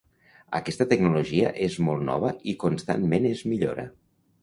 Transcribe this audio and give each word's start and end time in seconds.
Aquesta 0.59 0.87
tecnologia 0.93 1.53
és 1.67 1.77
molt 1.89 2.05
nova 2.09 2.35
i 2.55 2.59
constantment 2.67 3.33
es 3.37 3.49
millora. 3.55 3.91